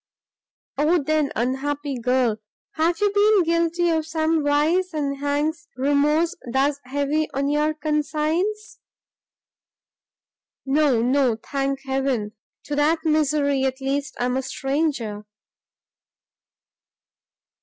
"O 0.79 0.97
then, 1.03 1.31
unhappy 1.35 1.95
girl! 1.99 2.37
have 2.71 2.99
you 3.01 3.11
been 3.13 3.43
guilty 3.43 3.91
of 3.91 4.07
some 4.07 4.43
vice, 4.43 4.95
and 4.95 5.17
hangs 5.17 5.67
remorse 5.77 6.35
thus 6.51 6.79
heavy 6.85 7.29
on 7.35 7.49
your 7.49 7.75
conscience?" 7.75 8.79
"No, 10.65 11.03
no; 11.03 11.35
thank 11.35 11.81
heaven, 11.85 12.31
to 12.63 12.75
that 12.75 13.05
misery, 13.05 13.63
at 13.63 13.79
least, 13.79 14.15
I 14.19 14.25
am 14.25 14.37
a 14.37 14.41
stranger!" 14.41 15.27